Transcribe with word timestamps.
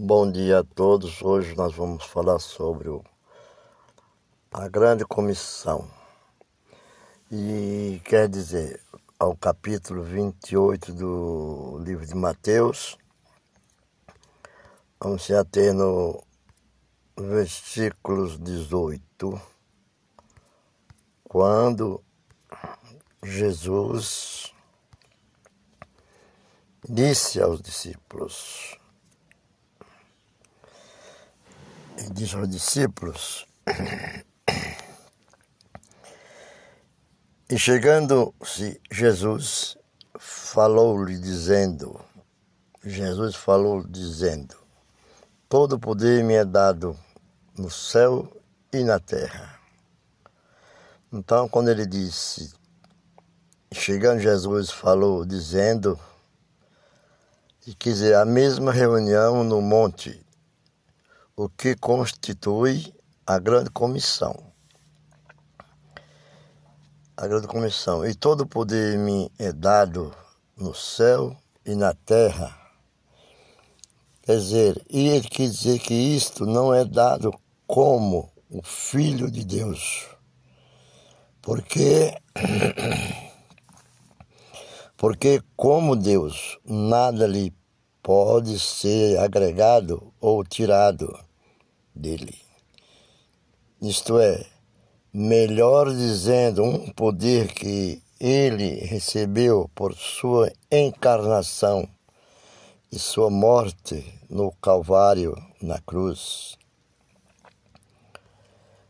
Bom 0.00 0.30
dia 0.30 0.60
a 0.60 0.62
todos. 0.62 1.20
Hoje 1.22 1.56
nós 1.56 1.74
vamos 1.74 2.04
falar 2.04 2.38
sobre 2.38 2.88
o, 2.88 3.02
a 4.52 4.68
grande 4.68 5.04
comissão. 5.04 5.90
E 7.32 8.00
quer 8.04 8.28
dizer, 8.28 8.80
ao 9.18 9.36
capítulo 9.36 10.04
28 10.04 10.92
do 10.92 11.78
livro 11.84 12.06
de 12.06 12.14
Mateus, 12.14 12.96
vamos 15.00 15.24
se 15.24 15.34
ater 15.34 15.74
no 15.74 16.22
versículos 17.18 18.38
18, 18.38 19.42
quando 21.24 22.00
Jesus 23.24 24.54
disse 26.88 27.42
aos 27.42 27.60
discípulos, 27.60 28.77
disse 32.12 32.36
aos 32.36 32.48
discípulos, 32.48 33.46
e 37.50 37.58
chegando-se 37.58 38.80
Jesus, 38.90 39.76
falou-lhe 40.18 41.18
dizendo, 41.18 42.00
Jesus 42.84 43.34
falou 43.34 43.82
dizendo, 43.82 44.56
todo 45.48 45.78
poder 45.78 46.22
me 46.22 46.34
é 46.34 46.44
dado 46.44 46.98
no 47.56 47.70
céu 47.70 48.30
e 48.72 48.82
na 48.84 49.00
terra. 49.00 49.58
Então, 51.12 51.48
quando 51.48 51.70
ele 51.70 51.86
disse, 51.86 52.52
chegando 53.72 54.20
Jesus 54.20 54.70
falou 54.70 55.24
dizendo, 55.24 55.98
e 57.66 57.74
quiser 57.74 58.14
a 58.14 58.24
mesma 58.24 58.72
reunião 58.72 59.44
no 59.44 59.60
monte 59.60 60.24
o 61.38 61.48
que 61.48 61.76
constitui 61.76 62.92
a 63.24 63.38
grande 63.38 63.70
comissão. 63.70 64.34
A 67.16 67.28
grande 67.28 67.46
comissão. 67.46 68.04
E 68.04 68.12
todo 68.12 68.44
poder 68.44 68.98
me 68.98 69.30
é 69.38 69.52
dado 69.52 70.12
no 70.56 70.74
céu 70.74 71.36
e 71.64 71.76
na 71.76 71.94
terra. 71.94 72.58
Quer 74.22 74.36
dizer, 74.36 74.84
e 74.90 75.10
ele 75.10 75.28
quer 75.28 75.48
dizer 75.48 75.78
que 75.78 75.94
isto 75.94 76.44
não 76.44 76.74
é 76.74 76.84
dado 76.84 77.32
como 77.68 78.32
o 78.50 78.60
Filho 78.60 79.30
de 79.30 79.44
Deus. 79.44 80.08
Porque, 81.40 82.20
porque 84.98 85.40
como 85.56 85.94
Deus, 85.94 86.58
nada 86.64 87.28
lhe 87.28 87.54
pode 88.02 88.58
ser 88.58 89.20
agregado 89.20 90.12
ou 90.20 90.42
tirado 90.42 91.27
dele. 91.98 92.38
Isto 93.80 94.18
é, 94.18 94.44
melhor 95.12 95.90
dizendo, 95.90 96.62
um 96.62 96.90
poder 96.92 97.52
que 97.52 98.02
ele 98.20 98.80
recebeu 98.80 99.70
por 99.74 99.94
sua 99.94 100.52
encarnação 100.70 101.88
e 102.90 102.98
sua 102.98 103.30
morte 103.30 104.04
no 104.28 104.50
Calvário, 104.52 105.34
na 105.60 105.78
cruz. 105.80 106.56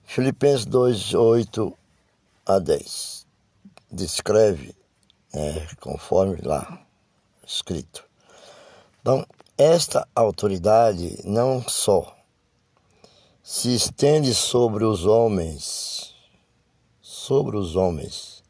Filipenses 0.05 0.65
2, 0.65 1.15
8 1.15 1.79
a 2.47 2.59
10 2.59 3.27
descreve, 3.91 4.75
né, 5.35 5.67
conforme 5.81 6.41
lá 6.43 6.87
escrito. 7.47 8.05
Então, 9.01 9.27
esta 9.57 10.07
autoridade 10.15 11.19
não 11.25 11.63
só 11.63 12.18
se 13.51 13.75
estende 13.75 14.35
sobre 14.35 14.85
os 14.85 15.07
homens, 15.07 16.15
sobre 17.01 17.57
os 17.57 17.77
homens, 17.77 18.45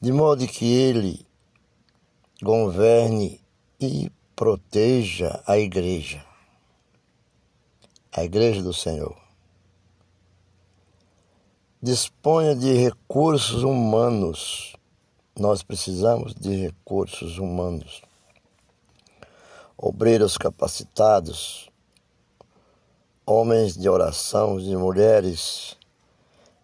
de 0.00 0.10
modo 0.12 0.46
que 0.46 0.64
ele 0.64 1.26
governe 2.40 3.38
e 3.78 4.10
proteja 4.34 5.42
a 5.46 5.58
igreja, 5.58 6.24
a 8.10 8.24
igreja 8.24 8.62
do 8.62 8.72
Senhor. 8.72 9.14
Disponha 11.82 12.56
de 12.56 12.72
recursos 12.72 13.62
humanos. 13.62 14.74
Nós 15.38 15.62
precisamos 15.62 16.34
de 16.34 16.56
recursos 16.56 17.36
humanos. 17.36 18.00
Obreiros 19.76 20.38
capacitados, 20.38 21.68
homens 23.26 23.76
de 23.76 23.88
oração 23.88 24.60
e 24.60 24.76
mulheres, 24.76 25.76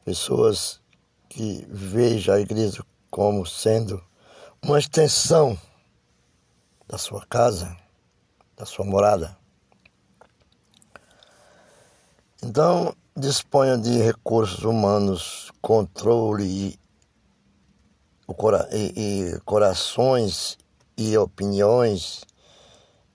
pessoas 0.04 0.80
que 1.28 1.66
vejam 1.68 2.34
a 2.34 2.40
igreja 2.40 2.84
como 3.10 3.46
sendo 3.46 4.02
uma 4.62 4.78
extensão 4.78 5.58
da 6.86 6.98
sua 6.98 7.24
casa, 7.26 7.76
da 8.56 8.66
sua 8.66 8.84
morada. 8.84 9.36
Então, 12.42 12.94
disponha 13.16 13.78
de 13.78 13.98
recursos 13.98 14.64
humanos, 14.64 15.50
controle 15.60 16.44
e, 16.44 16.78
e, 18.72 19.34
e 19.34 19.40
corações 19.40 20.58
e 20.96 21.16
opiniões 21.16 22.24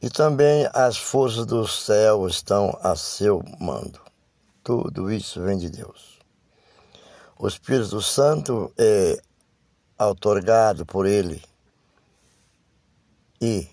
e 0.01 0.09
também 0.09 0.69
as 0.73 0.97
forças 0.97 1.45
do 1.45 1.67
céu 1.67 2.27
estão 2.27 2.77
a 2.81 2.95
seu 2.95 3.41
mando. 3.59 3.99
Tudo 4.63 5.11
isso 5.11 5.41
vem 5.41 5.57
de 5.57 5.69
Deus. 5.69 6.19
O 7.37 7.47
Espírito 7.47 8.01
Santo 8.01 8.71
é 8.77 9.19
outorgado 9.97 10.85
por 10.85 11.05
Ele 11.05 11.41
e 13.41 13.67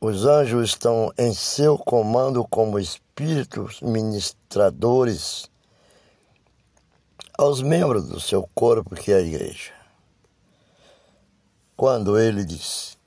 os 0.00 0.26
anjos 0.26 0.70
estão 0.70 1.12
em 1.16 1.32
seu 1.32 1.78
comando 1.78 2.44
como 2.44 2.78
espíritos 2.78 3.80
ministradores 3.80 5.50
aos 7.38 7.62
membros 7.62 8.08
do 8.08 8.20
seu 8.20 8.48
corpo, 8.54 8.94
que 8.94 9.12
é 9.12 9.16
a 9.16 9.20
igreja. 9.20 9.72
Quando 11.76 12.18
ele 12.18 12.44
diz: 12.44 12.98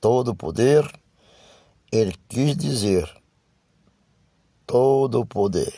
todo 0.00 0.34
poder, 0.34 0.90
ele 1.92 2.14
quis 2.28 2.56
dizer 2.56 3.14
todo 4.66 5.26
poder, 5.26 5.74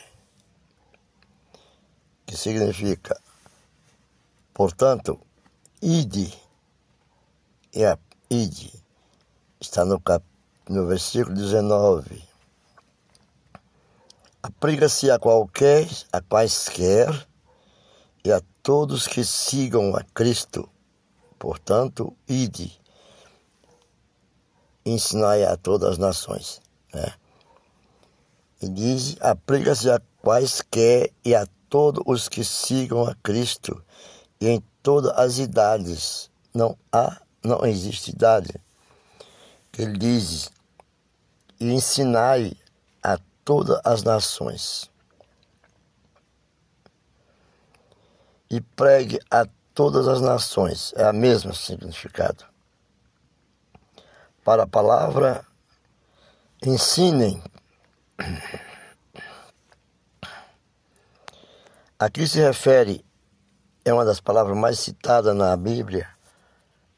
que 2.25 2.37
significa, 2.37 3.19
portanto, 4.53 5.19
ide, 5.81 6.31
a 7.75 7.97
ide, 8.29 8.71
está 9.59 9.83
no, 9.83 9.99
cap, 9.99 10.23
no 10.69 10.87
versículo 10.87 11.35
19. 11.35 12.23
Aplica-se 14.41 15.09
a 15.09 15.19
qualquer, 15.19 15.87
a 16.11 16.21
quaisquer 16.21 17.27
e 18.23 18.31
a 18.31 18.41
todos 18.61 19.07
que 19.07 19.23
sigam 19.23 19.95
a 19.95 20.03
Cristo. 20.03 20.69
Portanto, 21.39 22.15
ide 22.27 22.82
ensinai 24.85 25.43
a 25.43 25.55
todas 25.55 25.91
as 25.91 25.97
nações. 25.97 26.61
Né? 26.93 27.13
E 28.61 28.69
diz, 28.69 29.17
aplica-se 29.19 29.89
a 29.89 30.01
quaisquer 30.21 31.11
e 31.23 31.35
a 31.35 31.45
todos 31.69 32.03
os 32.05 32.29
que 32.29 32.43
sigam 32.43 33.05
a 33.05 33.15
Cristo 33.15 33.83
e 34.39 34.47
em 34.47 34.63
todas 34.81 35.11
as 35.17 35.37
idades. 35.37 36.29
Não 36.53 36.77
há, 36.91 37.21
não 37.43 37.65
existe 37.65 38.11
idade. 38.11 38.53
Ele 39.77 39.97
diz, 39.97 40.51
e 41.59 41.71
ensinai 41.71 42.53
a 43.01 43.17
todas 43.43 43.81
as 43.83 44.03
nações. 44.03 44.89
E 48.49 48.61
pregue 48.61 49.19
a 49.31 49.47
todas 49.73 50.07
as 50.07 50.21
nações. 50.21 50.93
É 50.95 51.03
a 51.03 51.13
mesma 51.13 51.53
significado 51.53 52.52
para 54.43 54.63
a 54.63 54.67
palavra, 54.67 55.45
ensinem. 56.65 57.41
Aqui 61.97 62.27
se 62.27 62.39
refere, 62.39 63.05
é 63.85 63.93
uma 63.93 64.03
das 64.03 64.19
palavras 64.19 64.57
mais 64.57 64.79
citadas 64.79 65.35
na 65.35 65.55
Bíblia, 65.55 66.09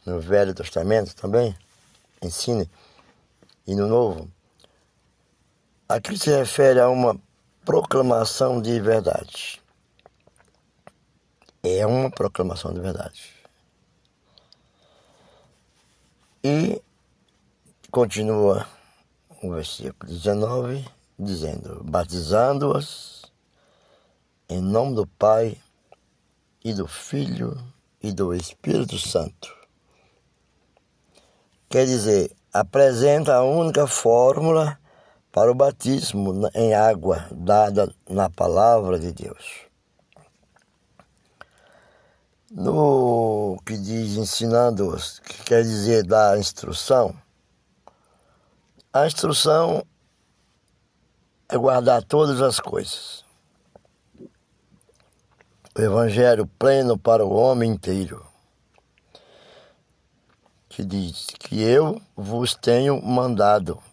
no 0.05 0.19
Velho 0.19 0.53
Testamento 0.53 1.15
também, 1.15 1.55
ensine, 2.21 2.69
e 3.67 3.75
no 3.75 3.87
Novo. 3.87 4.31
Aqui 5.87 6.17
se 6.17 6.35
refere 6.35 6.79
a 6.79 6.89
uma 6.89 7.19
proclamação 7.63 8.61
de 8.61 8.79
verdade. 8.79 9.61
É 11.63 11.85
uma 11.85 12.09
proclamação 12.09 12.73
de 12.73 12.79
verdade. 12.79 13.33
E 16.43 16.81
continua 17.95 18.67
o 19.41 19.51
versículo 19.51 20.11
19, 20.11 20.85
dizendo: 21.17 21.81
batizando-as 21.81 23.21
em 24.49 24.59
nome 24.59 24.95
do 24.95 25.07
Pai 25.07 25.57
e 26.61 26.73
do 26.73 26.89
Filho 26.89 27.57
e 28.03 28.11
do 28.11 28.33
Espírito 28.33 28.99
Santo. 28.99 29.49
Quer 31.69 31.85
dizer, 31.85 32.35
apresenta 32.51 33.33
a 33.33 33.45
única 33.45 33.87
fórmula 33.87 34.77
para 35.31 35.49
o 35.49 35.55
batismo 35.55 36.49
em 36.53 36.73
água 36.73 37.25
dada 37.31 37.95
na 38.09 38.29
palavra 38.29 38.99
de 38.99 39.13
Deus. 39.13 39.61
No 42.51 43.57
que 43.65 43.77
diz 43.77 44.17
ensinando-os, 44.17 45.19
que 45.19 45.43
quer 45.45 45.63
dizer 45.63 46.03
dar 46.03 46.37
instrução, 46.37 47.15
a 48.95 49.05
instrução 49.05 49.85
é 51.49 51.57
guardar 51.57 52.01
todas 52.01 52.41
as 52.41 52.61
coisas. 52.61 53.25
O 55.77 55.81
Evangelho 55.81 56.47
pleno 56.47 56.97
para 56.97 57.25
o 57.25 57.33
homem 57.33 57.71
inteiro, 57.71 58.25
que 60.69 60.85
diz 60.85 61.25
que 61.37 61.61
eu 61.61 62.01
vos 62.15 62.55
tenho 62.55 63.05
mandado. 63.05 63.83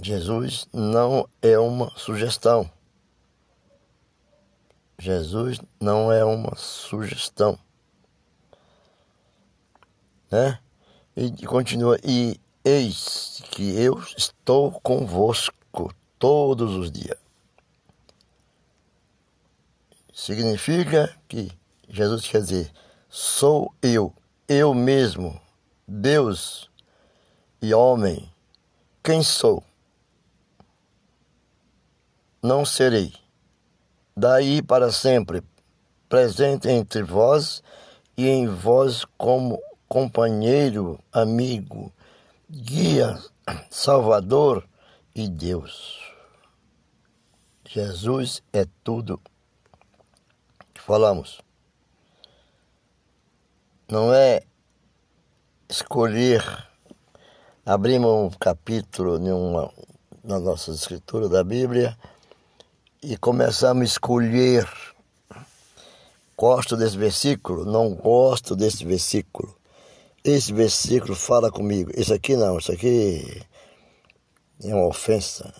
Jesus 0.00 0.66
não 0.72 1.28
é 1.42 1.58
uma 1.58 1.90
sugestão. 1.98 2.70
Jesus 4.98 5.60
não 5.78 6.10
é 6.10 6.24
uma 6.24 6.56
sugestão. 6.56 7.58
Né? 10.30 10.58
E 11.14 11.46
continua, 11.46 11.98
e 12.02 12.40
eis 12.66 13.40
que 13.52 13.80
eu 13.80 14.02
estou 14.16 14.72
convosco 14.80 15.94
todos 16.18 16.74
os 16.74 16.90
dias. 16.90 17.16
Significa 20.12 21.16
que 21.28 21.52
Jesus 21.88 22.26
quer 22.26 22.40
dizer, 22.40 22.72
sou 23.08 23.72
eu, 23.80 24.12
eu 24.48 24.74
mesmo, 24.74 25.40
Deus 25.86 26.68
e 27.62 27.72
homem. 27.72 28.28
Quem 29.00 29.22
sou? 29.22 29.62
Não 32.42 32.64
serei 32.64 33.14
daí 34.16 34.60
para 34.60 34.90
sempre, 34.90 35.40
presente 36.08 36.68
entre 36.68 37.04
vós 37.04 37.62
e 38.16 38.26
em 38.26 38.48
vós 38.48 39.04
como 39.16 39.62
companheiro, 39.86 40.98
amigo, 41.12 41.92
guia, 42.48 43.20
salvador 43.70 44.68
e 45.14 45.28
Deus. 45.28 46.00
Jesus 47.68 48.42
é 48.52 48.64
tudo 48.84 49.20
que 50.72 50.80
falamos. 50.80 51.40
Não 53.88 54.12
é 54.14 54.42
escolher, 55.68 56.42
abrimos 57.64 58.10
um 58.10 58.30
capítulo 58.30 59.18
numa, 59.18 59.72
na 60.22 60.38
nossa 60.38 60.70
escritura 60.70 61.28
da 61.28 61.42
Bíblia 61.42 61.96
e 63.02 63.16
começamos 63.16 63.82
a 63.82 63.84
escolher. 63.84 64.68
Gosto 66.36 66.76
desse 66.76 66.96
versículo? 66.96 67.64
Não 67.64 67.94
gosto 67.94 68.54
desse 68.54 68.84
versículo. 68.84 69.56
Esse 70.26 70.52
versículo 70.52 71.14
fala 71.14 71.52
comigo. 71.52 71.92
Isso 71.96 72.12
aqui 72.12 72.34
não, 72.34 72.58
isso 72.58 72.72
aqui 72.72 73.46
é 74.60 74.74
uma 74.74 74.88
ofensa. 74.88 75.54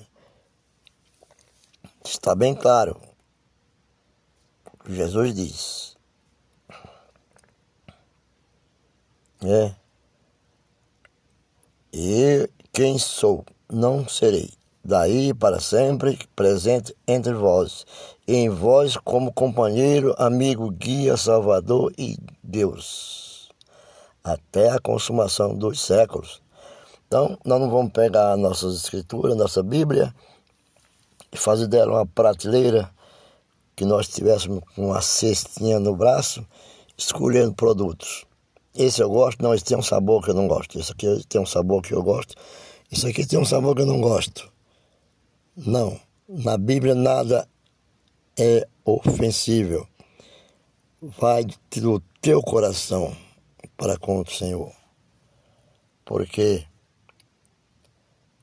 Está 2.05 2.35
bem 2.35 2.53
claro. 2.53 3.01
Jesus 4.89 5.35
diz. 5.35 5.97
É. 9.45 9.73
E 11.93 12.51
quem 12.73 12.99
sou, 12.99 13.45
não 13.71 14.09
serei 14.09 14.51
daí 14.85 15.33
para 15.33 15.61
sempre 15.61 16.19
presente 16.35 16.93
entre 17.07 17.33
vós, 17.35 17.85
em 18.27 18.49
vós 18.49 18.97
como 18.97 19.33
companheiro, 19.33 20.13
amigo, 20.19 20.71
guia, 20.71 21.17
salvador 21.17 21.93
e 21.97 22.17
Deus, 22.43 23.26
até 24.33 24.71
a 24.71 24.81
consumação 24.81 25.55
dos 25.55 25.81
séculos. 25.81 26.43
Então, 27.07 27.39
nós 27.45 27.61
não 27.61 27.71
vamos 27.71 27.93
pegar 27.93 28.33
a 28.33 28.37
nossa 28.37 28.67
escritura, 28.67 29.33
a 29.33 29.37
nossa 29.37 29.63
Bíblia, 29.63 30.13
e 31.33 31.37
fazer 31.37 31.69
dela 31.69 31.93
uma 31.93 32.07
prateleira 32.07 32.91
que 33.77 33.85
nós 33.85 34.09
tivéssemos 34.09 34.63
com 34.75 34.87
uma 34.87 35.01
cestinha 35.01 35.79
no 35.79 35.95
braço, 35.95 36.45
escolhendo 36.99 37.55
produtos. 37.55 38.25
Esse 38.75 39.01
eu 39.01 39.09
gosto, 39.09 39.43
não, 39.43 39.55
esse 39.55 39.65
tem 39.65 39.79
um 39.79 39.83
sabor 39.83 40.25
que 40.25 40.31
eu 40.31 40.35
não 40.35 40.49
gosto. 40.49 40.79
Esse 40.79 40.93
aqui 40.93 41.25
tem 41.29 41.41
um 41.41 41.47
sabor 41.47 41.81
que 41.83 41.95
eu 41.95 42.03
gosto. 42.03 42.35
Isso 42.91 43.07
aqui 43.07 43.25
tem 43.25 43.39
um 43.39 43.45
sabor 43.45 43.77
que 43.77 43.83
eu 43.83 43.87
não 43.87 44.01
gosto. 44.01 44.51
Não, 45.57 45.99
na 46.29 46.59
Bíblia 46.59 46.95
nada 46.95 47.49
é 48.37 48.67
ofensível. 48.85 49.87
Vai 51.01 51.45
do 51.77 52.01
teu 52.21 52.43
coração 52.43 53.17
para 53.77 53.99
com 53.99 54.21
o 54.21 54.27
Senhor. 54.27 54.73
Porque 56.05 56.67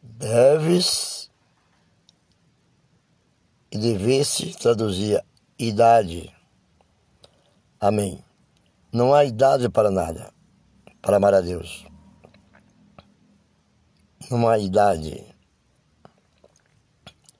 deves 0.01 1.31
e 3.71 3.77
devesse 3.77 4.53
traduzir 4.53 5.23
idade. 5.57 6.33
Amém. 7.79 8.23
Não 8.91 9.13
há 9.13 9.25
idade 9.25 9.69
para 9.69 9.89
nada, 9.89 10.31
para 11.01 11.17
amar 11.17 11.33
a 11.33 11.41
Deus. 11.41 11.85
Não 14.29 14.47
há 14.47 14.59
idade 14.59 15.33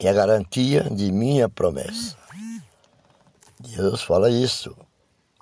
é 0.07 0.09
a 0.09 0.13
garantia 0.13 0.83
de 0.83 1.11
minha 1.11 1.47
promessa. 1.47 2.17
Deus 3.57 4.03
fala 4.03 4.29
isso, 4.29 4.75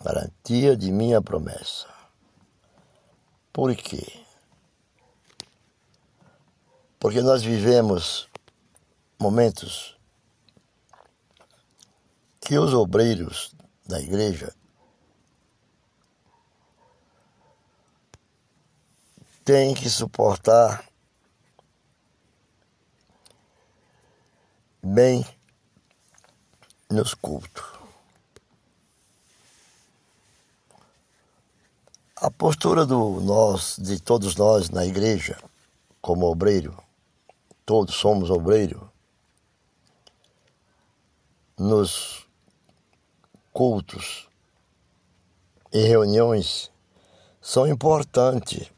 garantia 0.04 0.78
de 0.78 0.92
minha 0.92 1.22
promessa. 1.22 1.88
Por 3.54 3.76
quê? 3.76 4.26
Porque 7.00 7.22
nós 7.22 7.44
vivemos 7.44 8.30
momentos 9.20 9.98
que 12.40 12.58
os 12.58 12.74
obreiros 12.74 13.54
da 13.86 14.00
igreja 14.00 14.56
têm 19.44 19.74
que 19.74 19.90
suportar 19.90 20.86
bem 24.82 25.26
nos 26.90 27.14
cultos. 27.14 27.71
A 32.22 32.30
postura 32.30 32.86
do 32.86 33.20
nós, 33.20 33.78
de 33.80 34.00
todos 34.00 34.36
nós 34.36 34.70
na 34.70 34.86
igreja, 34.86 35.40
como 36.00 36.28
obreiro, 36.28 36.78
todos 37.66 37.96
somos 37.96 38.30
obreiro, 38.30 38.88
nos 41.58 42.28
cultos 43.52 44.28
e 45.74 45.80
reuniões 45.80 46.70
são 47.42 47.68
importantes 47.68 48.72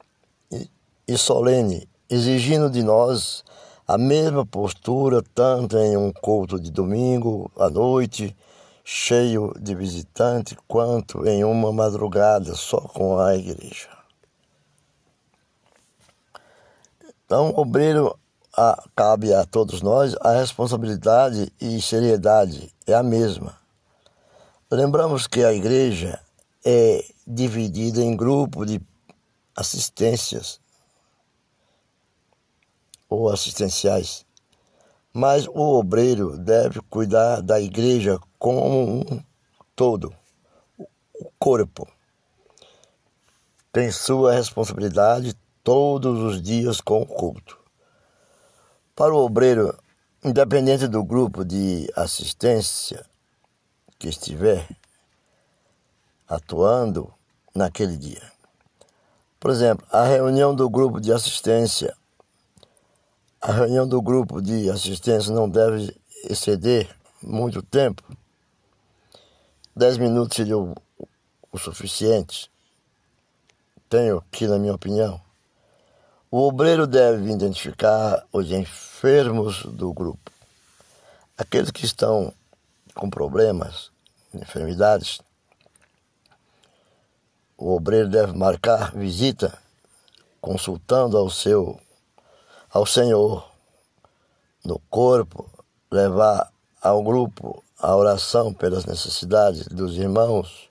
e, 0.50 0.70
e 1.06 1.18
solene, 1.18 1.86
exigindo 2.10 2.70
de 2.70 2.82
nós 2.82 3.44
a 3.86 3.98
mesma 3.98 4.46
postura, 4.46 5.22
tanto 5.36 5.78
em 5.78 5.98
um 5.98 6.14
culto 6.14 6.58
de 6.58 6.72
domingo 6.72 7.52
à 7.58 7.70
noite, 7.70 8.34
cheio 8.84 9.54
de 9.60 9.74
visitantes, 9.74 10.58
quanto 10.68 11.26
em 11.26 11.44
uma 11.44 11.72
madrugada 11.72 12.54
só 12.56 12.82
com 12.82 13.18
a 13.18 13.36
igreja. 13.36 13.90
Então, 17.26 17.54
obreiro, 17.56 18.18
a, 18.56 18.84
cabe 18.96 19.34
a 19.34 19.46
todos 19.46 19.82
nós 19.82 20.16
a 20.22 20.34
responsabilidade 20.34 21.52
e 21.60 21.82
seriedade 21.82 22.72
é 22.86 22.94
a 22.94 23.02
mesma. 23.02 23.58
Lembramos 24.70 25.28
que 25.28 25.44
a 25.44 25.54
igreja 25.54 26.20
é 26.66 27.06
dividida 27.26 28.02
em 28.02 28.16
grupos 28.16 28.68
de 28.68 28.82
assistências 29.56 30.60
ou 33.08 33.30
assistenciais, 33.30 34.26
mas 35.14 35.48
o 35.48 35.78
obreiro 35.78 36.38
deve 36.38 36.82
cuidar 36.82 37.42
da 37.42 37.62
igreja 37.62 38.20
como 38.44 39.00
um 39.00 39.24
todo, 39.74 40.14
o 40.78 41.32
corpo. 41.40 41.88
Tem 43.72 43.90
sua 43.90 44.34
responsabilidade 44.34 45.34
todos 45.64 46.20
os 46.20 46.42
dias 46.42 46.82
com 46.82 47.04
o 47.04 47.06
culto. 47.06 47.58
Para 48.94 49.14
o 49.14 49.24
obreiro, 49.24 49.74
independente 50.22 50.90
do 50.90 51.06
grupo 51.06 51.46
de 51.46 51.90
assistência 51.96 53.06
que 53.98 54.10
estiver 54.10 54.68
atuando 56.28 57.14
naquele 57.56 57.96
dia. 57.96 58.30
Por 59.40 59.52
exemplo, 59.52 59.88
a 59.90 60.04
reunião 60.04 60.54
do 60.54 60.70
grupo 60.70 61.00
de 61.00 61.14
assistência. 61.14 61.96
A 63.40 63.54
reunião 63.54 63.88
do 63.88 64.02
grupo 64.02 64.42
de 64.42 64.70
assistência 64.70 65.34
não 65.34 65.48
deve 65.48 65.96
exceder 66.26 66.94
muito 67.22 67.64
tempo. 67.64 68.04
Dez 69.76 69.98
minutos 69.98 70.38
seria 70.38 70.56
o, 70.56 70.76
o 71.52 71.58
suficiente. 71.58 72.52
Tenho 73.90 74.18
aqui, 74.18 74.46
na 74.46 74.60
minha 74.60 74.76
opinião. 74.76 75.20
O 76.30 76.42
obreiro 76.48 76.86
deve 76.86 77.32
identificar 77.32 78.24
os 78.32 78.52
enfermos 78.52 79.66
do 79.66 79.92
grupo. 79.92 80.32
Aqueles 81.36 81.72
que 81.72 81.86
estão 81.86 82.32
com 82.94 83.10
problemas, 83.10 83.90
enfermidades, 84.32 85.20
o 87.58 87.74
obreiro 87.74 88.10
deve 88.10 88.34
marcar 88.34 88.92
visita 88.92 89.58
consultando 90.40 91.18
ao 91.18 91.32
seu 91.32 91.80
ao 92.70 92.86
Senhor 92.86 93.50
no 94.64 94.78
corpo, 94.90 95.50
levar 95.92 96.52
ao 96.80 97.02
grupo 97.02 97.64
a 97.84 97.94
oração 97.98 98.54
pelas 98.54 98.86
necessidades 98.86 99.68
dos 99.68 99.98
irmãos 99.98 100.70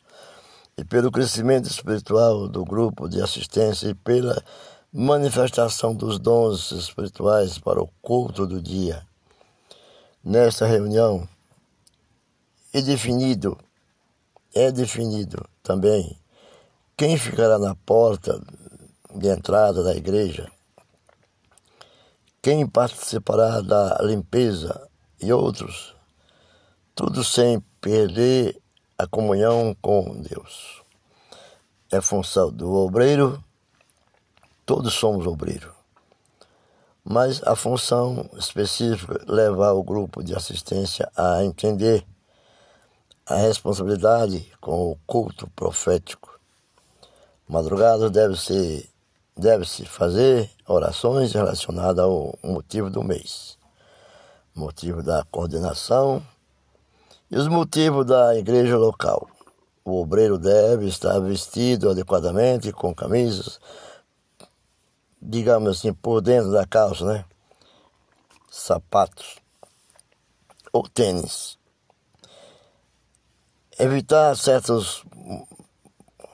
e 0.78 0.82
pelo 0.82 1.12
crescimento 1.12 1.68
espiritual 1.68 2.48
do 2.48 2.64
grupo 2.64 3.06
de 3.06 3.20
assistência 3.20 3.88
e 3.88 3.94
pela 3.94 4.42
manifestação 4.90 5.94
dos 5.94 6.18
dons 6.18 6.72
espirituais 6.72 7.58
para 7.58 7.82
o 7.82 7.90
culto 8.00 8.46
do 8.46 8.62
dia. 8.62 9.06
Nesta 10.24 10.64
reunião 10.64 11.28
é 12.72 12.80
definido 12.80 13.58
é 14.54 14.72
definido 14.72 15.46
também 15.62 16.18
quem 16.96 17.18
ficará 17.18 17.58
na 17.58 17.74
porta 17.74 18.40
de 19.14 19.28
entrada 19.28 19.82
da 19.82 19.94
igreja? 19.94 20.50
Quem 22.40 22.66
participará 22.66 23.60
da 23.60 23.98
limpeza 24.02 24.88
e 25.20 25.30
outros? 25.30 25.94
Tudo 26.94 27.24
sem 27.24 27.60
perder 27.80 28.60
a 28.98 29.06
comunhão 29.06 29.76
com 29.80 30.20
Deus. 30.20 30.82
É 31.90 32.00
função 32.00 32.50
do 32.50 32.72
obreiro, 32.72 33.42
todos 34.64 34.94
somos 34.94 35.26
obreiros. 35.26 35.72
Mas 37.04 37.42
a 37.42 37.56
função 37.56 38.28
específica 38.38 39.20
é 39.26 39.30
levar 39.30 39.72
o 39.72 39.82
grupo 39.82 40.22
de 40.22 40.34
assistência 40.34 41.10
a 41.16 41.44
entender 41.44 42.06
a 43.26 43.36
responsabilidade 43.36 44.52
com 44.60 44.92
o 44.92 44.98
culto 45.06 45.48
profético 45.50 46.32
madrugada 47.52 48.08
deve-se 48.08 48.88
deve 49.36 49.66
-se 49.66 49.84
fazer 49.84 50.50
orações 50.66 51.32
relacionadas 51.34 52.02
ao 52.02 52.38
motivo 52.42 52.88
do 52.88 53.02
mês, 53.02 53.58
motivo 54.54 55.02
da 55.02 55.22
coordenação 55.30 56.22
e 57.32 57.36
os 57.38 57.48
motivos 57.48 58.04
da 58.04 58.36
igreja 58.36 58.76
local. 58.76 59.26
O 59.82 60.02
obreiro 60.02 60.36
deve 60.36 60.86
estar 60.86 61.18
vestido 61.18 61.88
adequadamente 61.88 62.70
com 62.72 62.94
camisas, 62.94 63.58
digamos 65.20 65.78
assim, 65.78 65.94
por 65.94 66.20
dentro 66.20 66.52
da 66.52 66.66
calça, 66.66 67.06
né? 67.06 67.24
Sapatos 68.50 69.38
ou 70.70 70.86
tênis. 70.86 71.58
Evitar 73.78 74.36
certos 74.36 75.02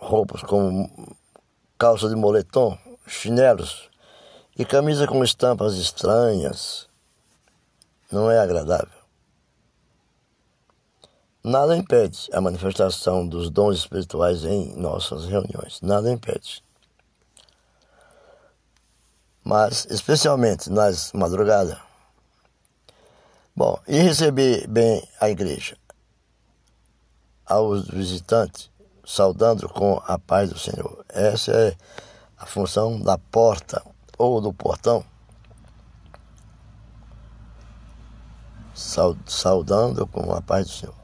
roupas 0.01 0.43
como 0.43 1.17
calça 1.79 2.09
de 2.09 2.17
moletom, 2.17 2.77
chinelos 3.07 3.89
e 4.59 4.65
camisa 4.65 5.07
com 5.07 5.23
estampas 5.23 5.75
estranhas. 5.77 6.89
Não 8.11 8.29
é 8.29 8.41
agradável. 8.41 8.98
Nada 11.43 11.77
impede 11.77 12.29
a 12.33 12.41
manifestação 12.41 13.27
dos 13.27 13.49
dons 13.51 13.79
espirituais 13.79 14.45
em 14.45 14.77
nossas 14.77 15.25
reuniões. 15.27 15.81
Nada 15.81 16.11
impede. 16.11 16.63
Mas, 19.45 19.87
especialmente 19.91 20.69
nas 20.69 21.13
madrugadas. 21.13 21.79
Bom, 23.57 23.79
e 23.89 23.99
receber 23.99 24.67
bem 24.69 25.07
a 25.21 25.31
igreja 25.31 25.77
aos 27.47 27.89
visitantes 27.89 28.71
saudando 29.09 29.69
com 29.71 30.03
a 30.07 30.19
paz 30.19 30.51
do 30.51 30.59
Senhor. 30.59 31.03
Essa 31.09 31.51
é 31.53 31.77
a 32.37 32.45
função 32.45 33.01
da 33.01 33.17
porta 33.17 33.83
ou 34.19 34.41
do 34.41 34.53
portão. 34.53 35.03
Saudando 38.75 40.07
com 40.07 40.31
a 40.33 40.43
paz 40.43 40.67
do 40.67 40.73
Senhor. 40.73 40.98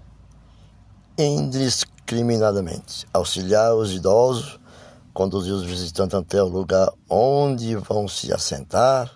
Indiscriminadamente. 1.16 3.06
Auxiliar 3.12 3.72
os 3.74 3.92
idosos, 3.92 4.58
conduzir 5.12 5.52
os 5.52 5.62
visitantes 5.62 6.18
até 6.18 6.42
o 6.42 6.48
lugar 6.48 6.92
onde 7.08 7.76
vão 7.76 8.08
se 8.08 8.32
assentar, 8.32 9.12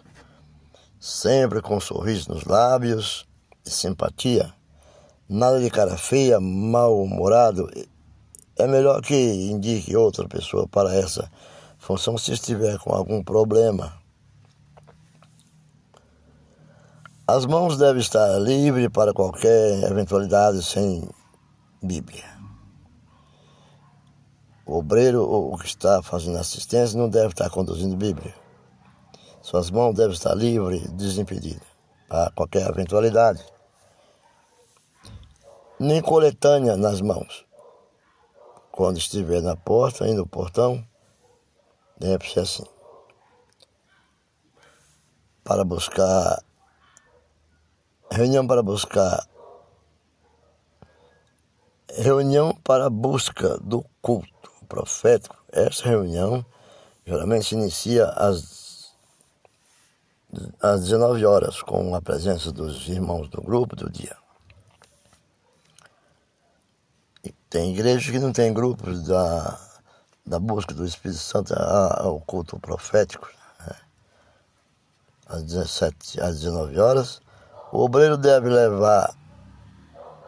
sempre 1.01 1.61
com 1.61 1.77
um 1.77 1.81
sorriso 1.81 2.33
nos 2.33 2.45
lábios 2.45 3.27
e 3.67 3.71
simpatia. 3.71 4.55
Nada 5.29 5.61
de 5.61 5.69
cara 5.71 5.97
feia, 5.97 6.39
mal-humorado 6.39 7.69
é 8.57 8.67
melhor 8.67 9.03
que 9.03 9.15
indique 9.51 9.97
outra 9.97 10.29
pessoa 10.29 10.69
para 10.69 10.95
essa 10.95 11.29
função 11.79 12.17
se 12.17 12.33
estiver 12.33 12.79
com 12.79 12.93
algum 12.93 13.25
problema. 13.25 13.93
As 17.27 17.45
mãos 17.45 17.77
devem 17.77 18.01
estar 18.01 18.39
livres 18.39 18.89
para 18.89 19.13
qualquer 19.13 19.83
eventualidade 19.83 20.63
sem 20.63 21.09
Bíblia. 21.83 22.25
O 24.67 24.79
obreiro 24.79 25.23
ou 25.23 25.55
o 25.55 25.59
que 25.59 25.67
está 25.67 26.03
fazendo 26.03 26.39
assistência 26.39 26.99
não 26.99 27.09
deve 27.09 27.29
estar 27.29 27.49
conduzindo 27.51 27.97
Bíblia. 27.97 28.35
Suas 29.41 29.71
mãos 29.71 29.95
devem 29.95 30.13
estar 30.13 30.35
livres, 30.35 30.91
desimpedidas, 30.93 31.67
para 32.09 32.31
qualquer 32.33 32.69
eventualidade. 32.69 33.45
Nem 35.81 36.03
coletânea 36.03 36.77
nas 36.77 37.01
mãos 37.01 37.49
quando 38.79 38.97
estiver 38.97 39.43
na 39.43 39.57
porta, 39.57 40.07
indo 40.07 40.19
no 40.19 40.27
portão, 40.27 40.87
deve 41.99 42.31
ser 42.31 42.39
assim. 42.39 42.65
Para 45.43 45.65
buscar, 45.65 46.41
reunião 48.09 48.47
para 48.47 48.63
buscar, 48.63 49.28
reunião 51.97 52.55
para 52.63 52.91
busca 52.91 53.59
do 53.59 53.85
culto 54.03 54.51
profético. 54.69 55.37
Essa 55.51 55.89
reunião 55.89 56.45
geralmente 57.07 57.47
se 57.47 57.55
inicia 57.55 58.07
às, 58.07 58.93
às 60.61 60.83
19 60.83 61.25
horas, 61.25 61.63
com 61.63 61.95
a 61.95 62.03
presença 62.03 62.53
dos 62.53 62.87
irmãos 62.89 63.29
do 63.29 63.41
grupo 63.41 63.75
do 63.75 63.91
dia. 63.91 64.17
Tem 67.49 67.73
igrejas 67.73 68.11
que 68.11 68.19
não 68.19 68.31
tem 68.31 68.53
grupos 68.53 69.05
da, 69.05 69.59
da 70.27 70.39
busca 70.39 70.75
do 70.75 70.85
Espírito 70.85 71.21
Santo 71.21 71.55
ao 71.55 72.21
culto 72.21 72.59
profético. 72.59 73.27
Né? 73.61 73.77
Às 75.27 75.43
17 75.45 76.21
às 76.21 76.41
19 76.41 76.79
horas. 76.79 77.23
O 77.73 77.81
obreiro 77.81 78.19
deve 78.19 78.51
levar 78.51 79.15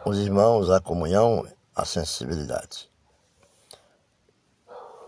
os 0.05 0.17
irmãos 0.17 0.69
à 0.69 0.79
comunhão, 0.79 1.45
à 1.75 1.85
sensibilidade. 1.85 2.89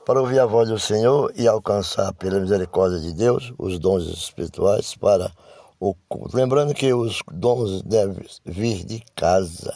Para 0.06 0.20
ouvir 0.20 0.40
a 0.40 0.46
voz 0.46 0.70
do 0.70 0.78
Senhor 0.78 1.32
e 1.36 1.48
alcançar, 1.48 2.14
pela 2.14 2.40
misericórdia 2.40 3.00
de 3.00 3.14
Deus, 3.14 3.54
os 3.58 3.80
dons 3.80 4.04
espirituais 4.04 4.96
para 4.96 5.32
o 5.80 5.96
culto. 6.10 6.36
Lembrando 6.36 6.74
que 6.74 6.94
os 6.94 7.22
dons 7.32 7.82
devem 7.82 8.26
vir 8.46 8.86
de 8.86 9.00
casa. 9.16 9.74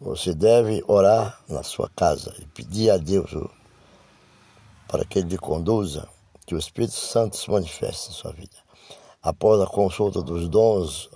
Você 0.00 0.34
deve 0.34 0.82
orar 0.86 1.40
na 1.48 1.62
sua 1.62 1.88
casa 1.90 2.34
e 2.38 2.46
pedir 2.46 2.90
a 2.90 2.96
Deus 2.96 3.30
para 4.88 5.04
que 5.04 5.18
Ele 5.18 5.30
lhe 5.30 5.38
conduza, 5.38 6.08
que 6.46 6.54
o 6.54 6.58
Espírito 6.58 6.94
Santo 6.94 7.36
se 7.36 7.50
manifeste 7.50 8.10
em 8.10 8.14
sua 8.14 8.32
vida. 8.32 8.67
Após 9.22 9.60
a 9.60 9.66
consulta 9.66 10.22
dos 10.22 10.48
dons 10.48 11.10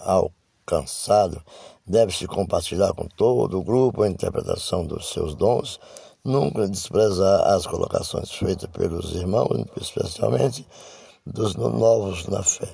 alcançados, 0.00 1.40
deve-se 1.86 2.26
compartilhar 2.26 2.92
com 2.94 3.06
todo 3.06 3.58
o 3.58 3.62
grupo 3.62 4.02
a 4.02 4.08
interpretação 4.08 4.84
dos 4.84 5.10
seus 5.10 5.34
dons 5.34 5.78
nunca 6.26 6.68
desprezar 6.68 7.46
as 7.52 7.66
colocações 7.66 8.30
feitas 8.32 8.68
pelos 8.70 9.14
irmãos, 9.14 9.64
especialmente 9.80 10.66
dos 11.24 11.54
novos 11.54 12.26
na 12.26 12.42
fé. 12.42 12.68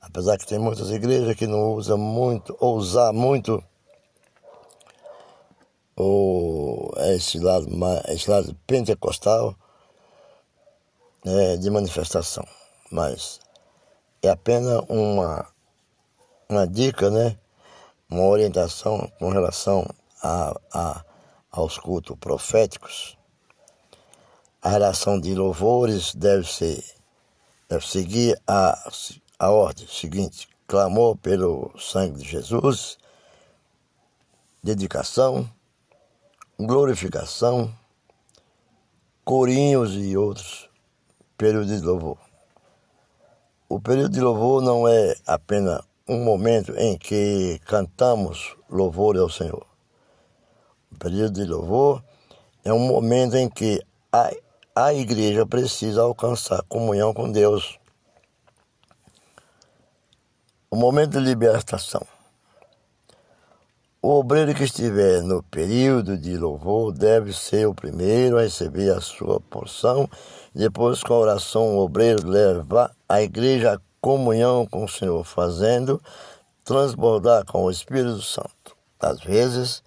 Apesar 0.00 0.36
que 0.36 0.46
tem 0.46 0.58
muitas 0.58 0.90
igrejas 0.90 1.34
que 1.34 1.46
não 1.46 1.74
usam 1.74 1.96
muito, 1.96 2.56
ou 2.60 2.76
usar 2.76 3.12
muito 3.12 3.62
o, 5.96 6.92
esse, 7.14 7.38
lado, 7.38 7.66
esse 8.08 8.30
lado 8.30 8.54
pentecostal 8.66 9.54
né, 11.24 11.56
de 11.56 11.70
manifestação. 11.70 12.44
Mas 12.92 13.40
é 14.20 14.28
apenas 14.28 14.84
uma, 14.86 15.48
uma 16.46 16.66
dica, 16.66 17.10
né, 17.10 17.38
uma 18.10 18.24
orientação 18.24 19.10
com 19.18 19.30
relação 19.30 19.88
a, 20.22 20.54
a, 20.70 21.04
aos 21.50 21.78
cultos 21.78 22.16
proféticos. 22.18 23.16
A 24.60 24.68
relação 24.68 25.18
de 25.18 25.34
louvores 25.34 26.14
deve 26.14 26.46
ser 26.46 26.84
deve 27.66 27.88
seguir 27.88 28.38
a, 28.46 28.90
a 29.38 29.50
ordem 29.50 29.88
seguinte: 29.88 30.46
clamor 30.66 31.16
pelo 31.16 31.72
sangue 31.78 32.18
de 32.18 32.28
Jesus, 32.28 32.98
dedicação, 34.62 35.50
glorificação, 36.60 37.74
corinhos 39.24 39.94
e 39.94 40.14
outros 40.14 40.68
períodos 41.38 41.80
de 41.80 41.84
louvor. 41.84 42.31
O 43.74 43.80
período 43.80 44.12
de 44.12 44.20
louvor 44.20 44.60
não 44.60 44.86
é 44.86 45.16
apenas 45.26 45.80
um 46.06 46.22
momento 46.22 46.76
em 46.76 46.98
que 46.98 47.58
cantamos 47.64 48.54
louvor 48.68 49.16
ao 49.16 49.30
Senhor. 49.30 49.66
O 50.92 50.98
período 50.98 51.40
de 51.40 51.50
louvor 51.50 52.04
é 52.66 52.70
um 52.70 52.78
momento 52.78 53.34
em 53.34 53.48
que 53.48 53.82
a, 54.12 54.30
a 54.76 54.92
igreja 54.92 55.46
precisa 55.46 56.02
alcançar 56.02 56.62
comunhão 56.64 57.14
com 57.14 57.32
Deus. 57.32 57.78
O 60.70 60.76
momento 60.76 61.12
de 61.12 61.20
libertação. 61.20 62.06
O 64.04 64.18
obreiro 64.18 64.52
que 64.52 64.64
estiver 64.64 65.22
no 65.22 65.44
período 65.44 66.18
de 66.18 66.36
louvor 66.36 66.92
deve 66.92 67.32
ser 67.32 67.68
o 67.68 67.74
primeiro 67.74 68.36
a 68.36 68.42
receber 68.42 68.90
a 68.90 69.00
sua 69.00 69.38
porção. 69.38 70.10
Depois, 70.52 71.04
com 71.04 71.14
a 71.14 71.18
oração, 71.18 71.76
o 71.76 71.84
obreiro 71.84 72.28
leva 72.28 72.90
a 73.08 73.22
igreja 73.22 73.74
a 73.74 73.80
comunhão 74.00 74.66
com 74.66 74.82
o 74.82 74.88
Senhor, 74.88 75.22
fazendo 75.22 76.02
transbordar 76.64 77.46
com 77.46 77.62
o 77.62 77.70
Espírito 77.70 78.20
Santo. 78.22 78.76
Às 78.98 79.20
vezes, 79.20 79.84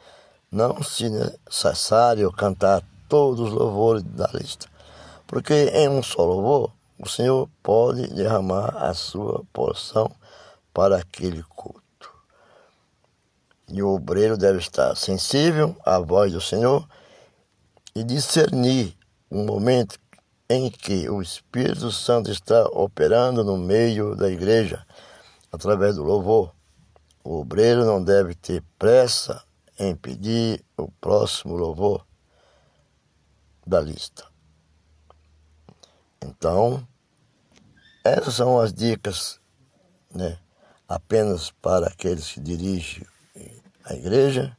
não 0.50 0.82
se 0.82 1.10
necessário 1.10 2.32
cantar 2.32 2.82
todos 3.10 3.50
os 3.50 3.52
louvores 3.52 4.02
da 4.02 4.30
lista, 4.34 4.66
porque 5.28 5.72
em 5.74 5.90
um 5.90 6.02
só 6.02 6.24
louvor, 6.24 6.72
o 6.98 7.10
Senhor 7.10 7.50
pode 7.62 8.08
derramar 8.14 8.78
a 8.78 8.94
sua 8.94 9.44
porção 9.52 10.10
para 10.74 10.96
aquele 10.96 11.44
culto. 11.44 11.85
E 13.68 13.82
o 13.82 13.90
obreiro 13.90 14.38
deve 14.38 14.60
estar 14.60 14.96
sensível 14.96 15.76
à 15.84 16.00
voz 16.00 16.32
do 16.32 16.40
Senhor 16.40 16.88
e 17.96 18.04
discernir 18.04 18.96
o 19.30 19.44
momento 19.44 20.00
em 20.48 20.70
que 20.70 21.10
o 21.10 21.22
Espírito 21.22 21.92
Santo 21.92 22.30
está 22.30 22.66
operando 22.68 23.44
no 23.44 23.58
meio 23.58 24.16
da 24.16 24.30
igreja, 24.30 24.86
através 25.52 25.96
do 25.96 26.04
louvor. 26.04 26.54
O 27.24 27.40
obreiro 27.40 27.84
não 27.84 28.04
deve 28.04 28.36
ter 28.36 28.64
pressa 28.78 29.44
em 29.80 29.96
pedir 29.96 30.64
o 30.78 30.92
próximo 31.02 31.56
louvor 31.56 32.06
da 33.66 33.82
lista. 33.82 34.26
Então, 36.24 36.88
essas 38.04 38.36
são 38.36 38.60
as 38.60 38.72
dicas, 38.72 39.40
né, 40.14 40.38
apenas 40.88 41.50
para 41.50 41.88
aqueles 41.88 42.32
que 42.32 42.40
dirigem 42.40 43.04
a 43.86 43.94
igreja 43.94 44.58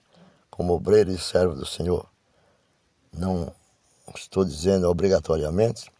como 0.50 0.72
obreiro 0.72 1.10
e 1.10 1.18
servo 1.18 1.54
do 1.54 1.66
Senhor. 1.66 2.08
Não 3.12 3.52
estou 4.14 4.44
dizendo 4.44 4.88
obrigatoriamente, 4.88 5.90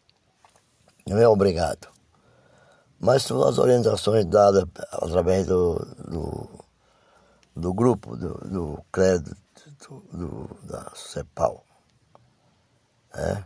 não 1.06 1.18
é 1.18 1.28
obrigado. 1.28 1.88
Mas 2.98 3.24
são 3.24 3.42
as 3.42 3.58
orientações 3.58 4.24
dadas 4.24 4.64
através 4.92 5.46
do, 5.46 5.74
do, 6.08 6.64
do 7.54 7.74
grupo, 7.74 8.16
do, 8.16 8.34
do 8.48 8.84
crédito 8.90 9.36
do, 10.12 10.48
da 10.62 10.90
CEPAL. 10.94 11.62
É? 13.14 13.44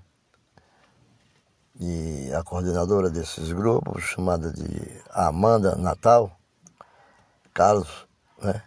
E 1.81 2.33
a 2.35 2.43
coordenadora 2.45 3.09
desses 3.09 3.51
grupos, 3.53 4.05
chamada 4.05 4.53
de 4.53 5.03
Amanda 5.11 5.75
Natal, 5.77 6.31
Carlos, 7.53 8.07
né? 8.41 8.63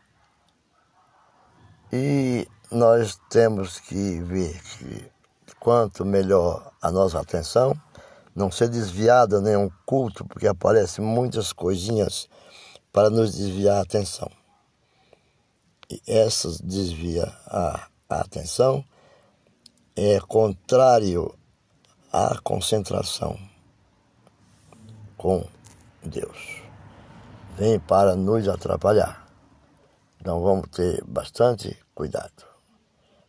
E 1.96 2.48
nós 2.72 3.20
temos 3.30 3.80
que 3.80 4.20
ver 4.22 4.60
que 4.64 5.12
quanto 5.60 6.04
melhor 6.04 6.72
a 6.82 6.92
nossa 6.92 7.20
atenção, 7.20 7.80
não 8.36 8.50
ser 8.50 8.68
desviada 8.68 9.40
nenhum 9.40 9.70
culto, 9.86 10.26
porque 10.26 10.48
aparecem 10.48 11.06
muitas 11.06 11.54
coisinhas 11.54 12.28
para 12.92 13.12
nos 13.12 13.36
desviar 13.36 13.78
a 13.78 13.82
atenção. 13.82 14.28
E 15.88 16.02
essas 16.08 16.60
desvia 16.60 17.32
a, 17.46 17.88
a 18.10 18.22
atenção 18.22 18.84
é 19.96 20.20
contrário 20.22 21.32
à 22.12 22.40
concentração 22.44 23.38
com 25.16 25.46
Deus. 26.04 26.64
Vem 27.56 27.80
para 27.80 28.16
nos 28.16 28.48
atrapalhar. 28.48 29.23
Então 30.24 30.42
vamos 30.42 30.70
ter 30.70 31.04
bastante 31.04 31.78
cuidado. 31.94 32.46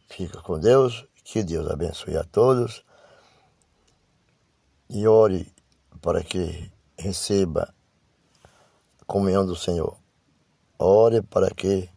Fica 0.08 0.40
com 0.40 0.60
Deus, 0.60 1.04
que 1.24 1.42
Deus 1.42 1.68
abençoe 1.68 2.16
a 2.16 2.22
todos 2.22 2.84
e 4.88 5.04
ore 5.04 5.52
para 6.00 6.22
que 6.22 6.70
receba 6.96 7.74
a 9.00 9.04
comunhão 9.06 9.44
do 9.44 9.56
Senhor. 9.56 9.98
Ore 10.78 11.20
para 11.20 11.50
que 11.50 11.90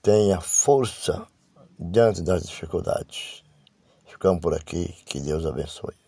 tenha 0.00 0.40
força 0.40 1.26
diante 1.76 2.22
das 2.22 2.44
dificuldades. 2.44 3.42
Ficamos 4.06 4.40
por 4.40 4.54
aqui, 4.54 4.92
que 5.04 5.18
Deus 5.18 5.44
abençoe. 5.44 6.07